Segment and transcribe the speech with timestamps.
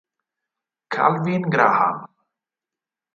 [0.95, 1.99] Calvin Graham